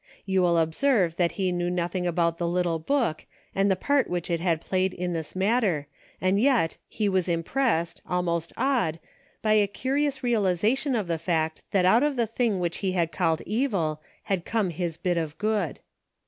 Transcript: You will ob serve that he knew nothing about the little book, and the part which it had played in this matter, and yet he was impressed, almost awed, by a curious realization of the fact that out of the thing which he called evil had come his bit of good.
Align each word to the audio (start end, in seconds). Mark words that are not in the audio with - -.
You 0.25 0.41
will 0.41 0.57
ob 0.57 0.73
serve 0.73 1.15
that 1.17 1.33
he 1.33 1.51
knew 1.51 1.69
nothing 1.69 2.07
about 2.07 2.39
the 2.39 2.47
little 2.47 2.79
book, 2.79 3.27
and 3.53 3.69
the 3.69 3.75
part 3.75 4.09
which 4.09 4.31
it 4.31 4.39
had 4.39 4.59
played 4.59 4.95
in 4.95 5.13
this 5.13 5.35
matter, 5.35 5.85
and 6.19 6.39
yet 6.39 6.77
he 6.87 7.07
was 7.07 7.29
impressed, 7.29 8.01
almost 8.09 8.51
awed, 8.57 8.99
by 9.43 9.53
a 9.53 9.67
curious 9.67 10.23
realization 10.23 10.95
of 10.95 11.05
the 11.05 11.19
fact 11.19 11.61
that 11.69 11.85
out 11.85 12.01
of 12.01 12.15
the 12.15 12.25
thing 12.25 12.59
which 12.59 12.77
he 12.79 13.05
called 13.11 13.41
evil 13.45 14.01
had 14.23 14.43
come 14.43 14.71
his 14.71 14.97
bit 14.97 15.17
of 15.19 15.37
good. 15.37 15.79